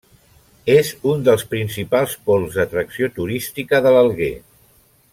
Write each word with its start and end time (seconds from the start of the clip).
És 0.75 0.87
un 1.11 1.21
dels 1.27 1.43
principals 1.51 2.15
pols 2.31 2.57
d'atracció 2.57 3.13
turística 3.21 3.83
de 3.89 3.93
l'Alguer. 3.99 4.35